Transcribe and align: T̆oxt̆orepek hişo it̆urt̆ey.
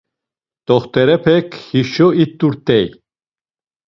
T̆oxt̆orepek 0.65 1.47
hişo 1.67 2.07
it̆urt̆ey. 2.23 2.85